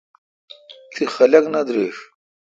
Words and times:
تی 0.91 1.03
خلق 1.15 1.45
نہ 1.53 1.61
درݭ۔ 1.67 1.95